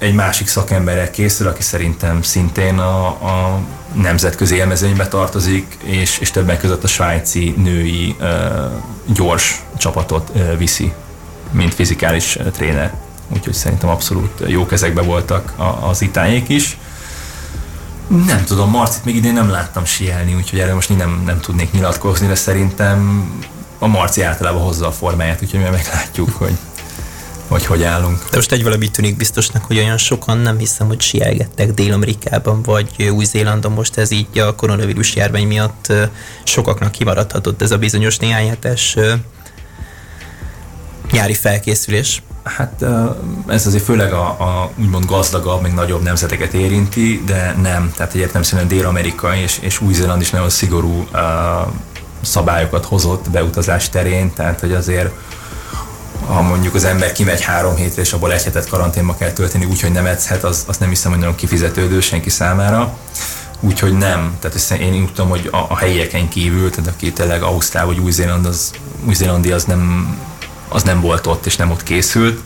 [0.00, 3.58] egy másik szakemberrel készül, aki szerintem szintén a, a
[3.92, 8.28] nemzetközi élmezőnybe tartozik, és, és többek között a svájci női uh,
[9.06, 10.92] gyors csapatot uh, viszi,
[11.50, 12.94] mint fizikális uh, tréner.
[13.28, 16.78] Úgyhogy szerintem abszolút jó kezekbe voltak a, az itáék is.
[18.26, 22.26] Nem tudom, Marcit még idén nem láttam sielni, úgyhogy erre most nem, nem tudnék nyilatkozni,
[22.26, 23.30] de szerintem
[23.78, 26.56] a Marci általában hozza a formáját, úgyhogy mi meglátjuk, hogy
[27.50, 28.18] hogy hogy állunk.
[28.30, 33.08] De most egy valami tűnik biztosnak, hogy olyan sokan nem hiszem, hogy sielgettek Dél-Amerikában vagy
[33.12, 35.92] Új-Zélandon most ez így a koronavírus járvány miatt
[36.44, 38.96] sokaknak kimaradhatott ez a bizonyos néhány hetes
[41.12, 42.22] nyári felkészülés.
[42.42, 42.84] Hát
[43.48, 47.92] ez azért főleg a, a úgymond gazdagabb, meg nagyobb nemzeteket érinti, de nem.
[47.96, 51.20] Tehát egyértelműen Dél-Amerika és, és Új-Zéland is nagyon szigorú uh,
[52.20, 55.10] szabályokat hozott beutazás terén, tehát hogy azért
[56.26, 59.92] ha mondjuk az ember kimegy három hétre, és abból egy hetet karanténba kell tölteni, úgyhogy
[59.92, 62.96] nem edzhet, az, az nem hiszem, hogy nagyon kifizetődő senki számára.
[63.60, 64.36] Úgyhogy nem.
[64.40, 68.46] Tehát én úgy tudom, hogy a, a helyieken kívül, tehát aki tényleg Ausztrál vagy Új-Zéland,
[68.46, 68.70] az,
[69.04, 70.14] Új-Zélandi az nem,
[70.68, 72.40] az nem volt ott, és nem ott készült.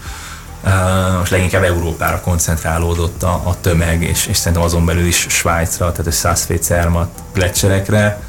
[0.64, 5.90] Uh, most leginkább Európára koncentrálódott a, a tömeg, és, és szerintem azon belül is Svájcra,
[5.90, 8.22] tehát a Szászfécermat gletszerekre,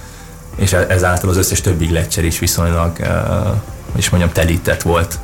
[0.56, 3.08] és e, ezáltal az összes többi gletszer is viszonylag, uh,
[3.98, 5.20] is mondjam, telített volt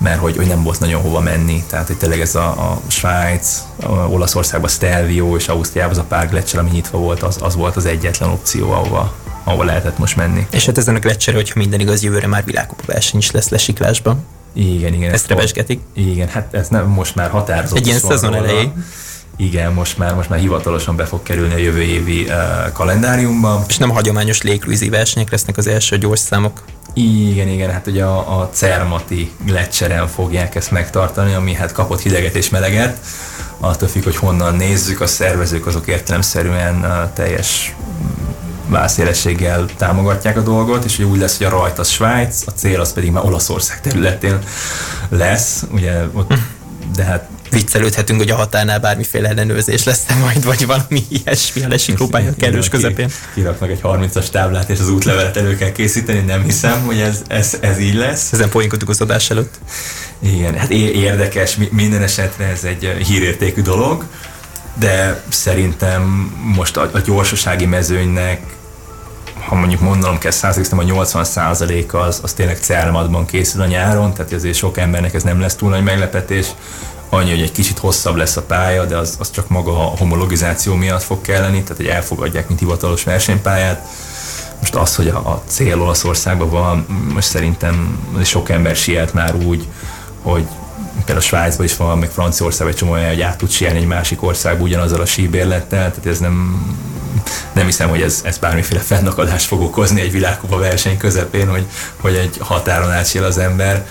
[0.00, 1.64] mert hogy, hogy nem volt nagyon hova menni.
[1.68, 6.28] Tehát hogy tényleg ez a, a Svájc, a Olaszországban Stelvio és Ausztriában az a pár
[6.28, 10.46] gletszer, ami nyitva volt, az, az volt az egyetlen opció, ahova, ahova lehetett most menni.
[10.50, 14.24] És hát ezen a gletszer, hogyha minden igaz, jövőre már világkupa verseny is lesz lesiklásban.
[14.52, 15.12] Igen, igen.
[15.12, 15.80] Ezt rebesgetik.
[15.94, 17.78] Igen, hát ez nem most már határozott.
[17.78, 18.84] Egy ilyen szezon elején.
[19.36, 23.64] Igen, most már, most már hivatalosan be fog kerülni a jövő évi uh, kalendáriumba.
[23.68, 26.62] És nem hagyományos légkrízi versenyek lesznek az első gyors számok.
[26.92, 32.34] Igen, igen, hát ugye a, a Cermati gletszeren fogják ezt megtartani, ami hát kapott hideget
[32.34, 32.98] és meleget.
[33.60, 37.74] Attól függ, hogy honnan nézzük, a szervezők azok értelemszerűen a teljes
[38.68, 42.80] vászélességgel támogatják a dolgot, és ugye úgy lesz, hogy a rajt az Svájc, a cél
[42.80, 44.38] az pedig már Olaszország területén
[45.08, 46.32] lesz, ugye ott,
[46.94, 51.68] de hát viccelődhetünk, hogy a határnál bármiféle ellenőrzés lesz -e majd, vagy valami ilyesmi a
[51.68, 53.10] lesiklópálya kellős közepén.
[53.34, 57.56] Kiraknak egy 30-as táblát, és az útlevelet elő kell készíteni, nem hiszem, hogy ez, ez,
[57.60, 58.32] ez így lesz.
[58.32, 59.54] Ezen poénkodtuk az adás előtt.
[60.18, 64.04] Igen, hát érdekes, minden esetre ez egy hírértékű dolog,
[64.74, 66.02] de szerintem
[66.54, 68.40] most a, a gyorsasági mezőnynek
[69.50, 74.14] ha mondjuk mondanom kell, százalék, a 80 százalék az, az tényleg Cermadban készül a nyáron,
[74.14, 76.46] tehát azért sok embernek ez nem lesz túl nagy meglepetés
[77.10, 80.74] annyi, hogy egy kicsit hosszabb lesz a pálya, de az, az csak maga a homologizáció
[80.74, 83.86] miatt fog kelleni, tehát hogy elfogadják, mint hivatalos versenypályát.
[84.58, 89.66] Most az, hogy a, a cél Olaszországban van, most szerintem sok ember sielt már úgy,
[90.22, 90.44] hogy
[91.04, 94.22] például Svájcban is van, meg Franciaországban egy csomó olyan, hogy át tud sielni egy másik
[94.22, 96.64] országba ugyanazzal a síbérlettel, tehát ez nem,
[97.52, 101.66] nem hiszem, hogy ez, ez bármiféle fennakadást fog okozni egy világkupa verseny közepén, hogy,
[102.00, 103.86] hogy egy határon átsél az ember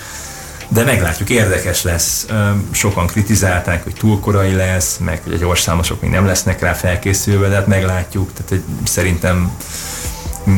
[0.72, 2.28] de meglátjuk, érdekes lesz.
[2.72, 7.48] Sokan kritizálták, hogy túl korai lesz, meg hogy a gyorszámosok még nem lesznek rá felkészülve,
[7.48, 8.34] de hát meglátjuk.
[8.34, 9.52] Tehát hogy szerintem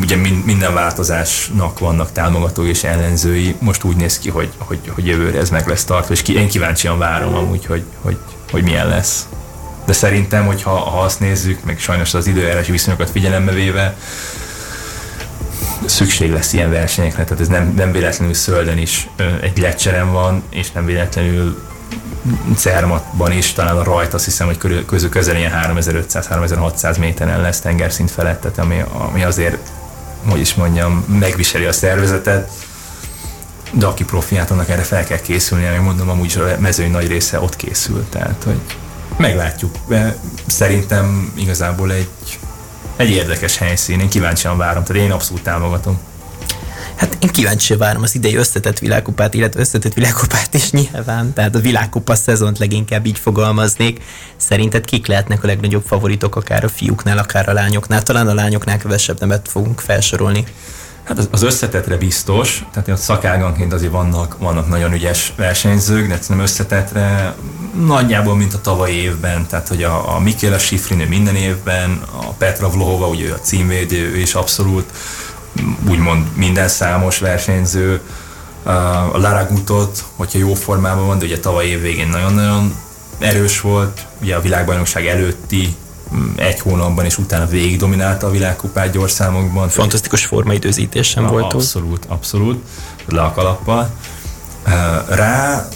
[0.02, 3.56] ugye minden változásnak vannak támogatói és ellenzői.
[3.60, 6.97] Most úgy néz ki, hogy, hogy, hogy jövőre ez meg lesz tartva, és én kíváncsian
[6.97, 8.17] várom amúgy, hogy, hogy,
[8.52, 9.28] hogy milyen lesz.
[9.86, 13.95] De szerintem, hogy ha, ha azt nézzük, meg sajnos az időjárási viszonyokat figyelembe véve,
[15.86, 19.10] szükség lesz ilyen versenyekre, tehát ez nem, nem véletlenül Szölden is
[19.41, 21.70] egy lecserem van, és nem véletlenül
[22.56, 28.12] Cermatban is, talán a rajt azt hiszem, hogy közül közel ilyen 3500-3600 méteren lesz tengerszint
[28.12, 29.72] felett, tehát ami, ami azért,
[30.30, 32.52] hogy is mondjam, megviseli a szervezetet,
[33.72, 37.39] de aki profiát, annak erre fel kell készülni, meg mondom, amúgy a mezőny nagy része
[37.39, 38.62] ott készül, tehát hogy
[39.17, 39.76] meglátjuk.
[40.46, 42.39] Szerintem igazából egy
[43.02, 46.00] egy érdekes helyszín, én kíváncsian várom, tehát én abszolút támogatom.
[46.96, 51.60] Hát én kíváncsi várom az idei összetett világkupát, illetve összetett világkupát is nyilván, tehát a
[51.60, 54.02] világkupa szezont leginkább így fogalmaznék.
[54.38, 58.04] Szerinted kik lehetnek a legnagyobb favoritok, akár a fiúknál, akár a lányoknál?
[58.04, 60.46] Talán a lányoknál kevesebb nevet fogunk felsorolni.
[61.04, 66.40] Hát az összetetre biztos, tehát ott szakáganként azért vannak, vannak nagyon ügyes versenyzők, de nem
[66.40, 67.36] összetetre.
[67.86, 72.70] Nagyjából, mint a tavalyi évben, tehát hogy a, a Mikéla Sifrinő minden évben, a Petra
[72.70, 74.92] Vlohova, ugye ő a címvédő, ő is abszolút
[75.90, 78.02] úgymond minden számos versenyző,
[78.64, 82.76] a Laragutot, hogyha jó formában van, de ugye tavaly év végén nagyon-nagyon
[83.20, 85.76] erős volt, ugye a világbajnokság előtti
[86.36, 89.69] egy hónapban, és utána végig dominálta a világkupát gyorszámokban.
[89.69, 91.54] Fantasztikus formaidőzítésen volt.
[91.54, 92.63] Abszolút, abszolút,
[93.08, 93.89] le a kalappal.
[95.10, 95.67] Rá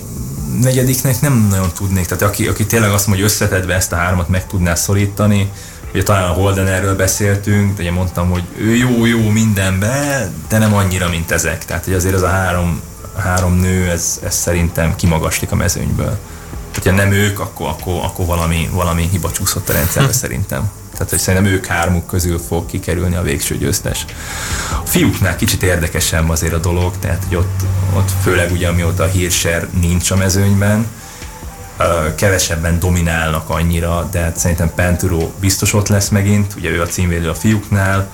[0.62, 4.30] negyediknek nem nagyon tudnék, tehát aki, aki tényleg azt mondja, hogy összetedve ezt a hármat
[4.30, 5.52] meg tudná szorítani,
[5.94, 10.58] ugye talán a Holden erről beszéltünk, de ugye mondtam, hogy ő jó, jó mindenbe, de
[10.58, 11.66] nem annyira, mint ezek.
[11.66, 12.82] Tehát hogy azért ez a három,
[13.18, 16.18] három nő, ez, ez szerintem kimagaslik a mezőnyből.
[16.82, 20.16] Tehát ha nem ők, akkor, akkor, akkor valami, valami hiba csúszott a rendszerbe hm.
[20.16, 20.72] szerintem.
[20.92, 24.06] Tehát, hogy szerintem ők hármuk közül fog kikerülni a végső győztes.
[24.84, 27.62] A fiúknál kicsit érdekesebb azért a dolog, tehát hogy ott,
[27.96, 30.88] ott főleg ugye amióta a hírser nincs a mezőnyben,
[32.16, 37.30] kevesebben dominálnak annyira, de hát szerintem Penturo biztos ott lesz megint, ugye ő a címvédő
[37.30, 38.10] a fiúknál,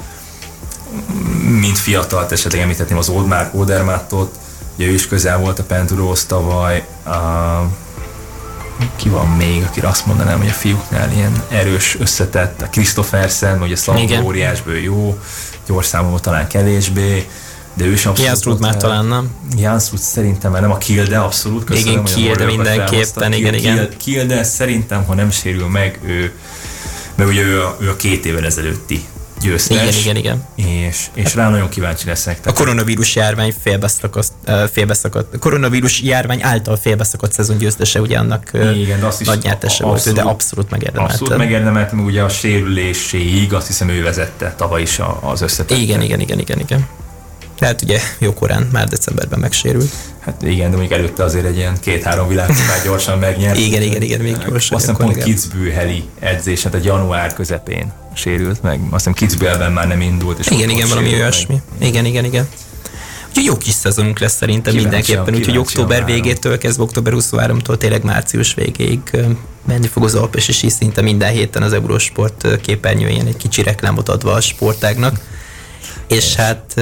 [1.60, 4.40] mint fiatal, esetleg említhetném az Oldmár Odermáttot,
[4.76, 6.86] ugye ő is közel volt a Penturohoz tavaly,
[8.96, 13.72] ki van még, akire azt mondanám, hogy a fiúknál ilyen erős, összetett, a Christophersen, hogy
[13.72, 15.20] a Szalma óriásből jó,
[15.68, 17.28] gyors számomra talán kevésbé,
[17.74, 18.60] de ő is abszolút...
[18.60, 19.30] Már talán nem.
[19.58, 21.64] Jansrud szerintem már nem a Kilde, abszolút.
[21.64, 23.90] Köszönöm, igen, Kilde mindenképpen, igen, igen.
[23.98, 26.34] Kilde szerintem, ha nem sérül meg, ő,
[27.16, 29.06] mert ugye ő a, ő a két évvel ezelőtti
[29.42, 30.06] győztes.
[30.06, 30.68] Igen, igen, igen.
[30.90, 32.40] És, és rá nagyon kíváncsi leszek.
[32.40, 34.32] Tehát a koronavírus járvány félbeszakadt,
[34.72, 39.84] félbeszakadt, koronavírus járvány által félbeszakadt szezon győztese, ugye annak igen, de azt is nagy nyertese
[39.84, 41.14] volt, de abszolút megérdemelte.
[41.14, 45.78] Abszolút megérdemelte, meg ugye a sérüléséig azt hiszem ő vezette tavaly is az összetett.
[45.78, 46.88] Igen, igen, igen, igen, igen.
[47.60, 49.92] Tehát ugye jó korán, már decemberben megsérült.
[50.22, 53.58] Hát igen, de még előtte azért egy ilyen két-három világkupát gyorsan megnyert.
[53.68, 54.78] igen, igen, igen, még gyorsan.
[54.78, 58.80] Azt hiszem pont Kitzbüheli edzés, hát a január közepén sérült meg.
[58.80, 60.40] Azt hiszem Kitzbühelben már nem indult.
[60.40, 61.62] És igen, igen, valami olyasmi.
[61.80, 62.48] Igen, igen, igen.
[63.30, 68.04] Úgyhogy jó kis szezonunk lesz szerintem kíváncsi mindenképpen, úgyhogy október végétől kezdve október 23-tól tényleg
[68.04, 69.00] március végéig
[69.68, 74.10] menni fog az Alpes és is szinte minden héten az Eurosport képernyőjén egy kicsi reklámot
[74.10, 75.20] adva a sportágnak.
[76.08, 76.82] És hát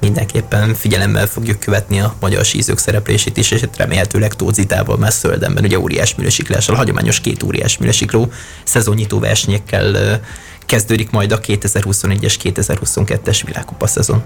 [0.00, 5.64] mindenképpen figyelemmel fogjuk követni a magyar sízők szereplését is, és hát remélhetőleg Tózitával már Szöldenben,
[5.64, 8.30] ugye óriás műlesiklással, a hagyományos két óriás műlesikló
[8.64, 10.20] szezonnyitó versenyekkel
[10.66, 14.22] kezdődik majd a 2021-es, 2022-es világkupa szezon.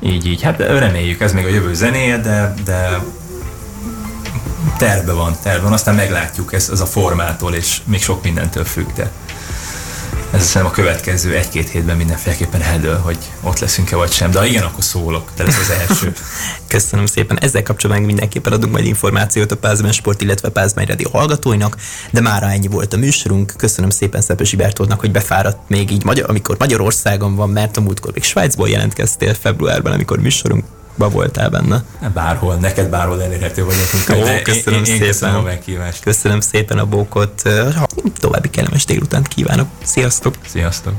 [0.00, 0.42] Így, így.
[0.42, 3.02] Hát reméljük, ez még a jövő zenéje, de, de
[4.78, 8.86] terve van, terve van, aztán meglátjuk, ez, ez a formától, és még sok mindentől függ,
[8.94, 9.10] de
[10.32, 14.30] ez hiszem a következő egy-két hétben mindenféleképpen eldől, hogy ott leszünk-e vagy sem.
[14.30, 15.30] De ha igen, akkor szólok.
[15.34, 16.12] Te lesz az első.
[16.68, 17.38] Köszönöm szépen.
[17.40, 21.76] Ezzel kapcsolatban mindenképpen adunk majd információt a Pázmány Sport, illetve Pázmány Radio hallgatóinak,
[22.10, 23.54] de mára ennyi volt a műsorunk.
[23.56, 28.22] Köszönöm szépen Szepesi Bertoldnak, hogy befáradt még így, amikor Magyarországon van, mert a múltkor még
[28.22, 30.64] Svájcból jelentkeztél februárban, amikor műsorunk
[31.02, 31.84] ba voltál benne.
[32.14, 34.28] Bárhol, neked bárhol elérhető vagyok.
[34.28, 35.06] Ó, köszönöm én, én szépen.
[35.06, 36.02] Köszönöm a meghívást.
[36.02, 37.42] Köszönöm szépen a bókot.
[38.18, 39.66] További kellemes délutánt kívánok.
[39.82, 40.34] Sziasztok!
[40.46, 40.94] Sziasztok!